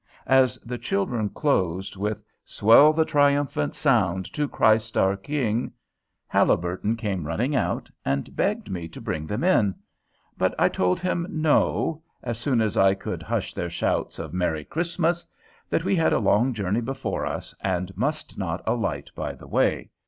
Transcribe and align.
As 0.25 0.57
the 0.65 0.79
children 0.79 1.29
closed 1.29 1.95
with 1.95 2.23
"Swell 2.43 2.91
the 2.91 3.05
triumphant 3.05 3.75
song 3.75 4.23
To 4.23 4.47
Christ, 4.47 4.97
our 4.97 5.15
King," 5.15 5.73
Haliburton 6.27 6.95
came 6.95 7.27
running 7.27 7.55
out, 7.55 7.87
and 8.03 8.35
begged 8.35 8.67
me 8.71 8.87
to 8.87 8.99
bring 8.99 9.27
them 9.27 9.43
in. 9.43 9.75
But 10.39 10.55
I 10.57 10.69
told 10.69 10.99
him, 10.99 11.27
"No," 11.29 12.01
as 12.23 12.39
soon 12.39 12.61
as 12.61 12.77
I 12.77 12.95
could 12.95 13.21
hush 13.21 13.53
their 13.53 13.69
shouts 13.69 14.17
of 14.17 14.33
"Merry 14.33 14.65
Christmas;" 14.65 15.27
that 15.69 15.83
we 15.83 15.95
had 15.95 16.13
a 16.13 16.17
long 16.17 16.55
journey 16.55 16.81
before 16.81 17.27
us, 17.27 17.53
and 17.61 17.95
must 17.95 18.39
not 18.39 18.63
alight 18.65 19.11
by 19.15 19.33
the 19.35 19.45
way. 19.47 19.91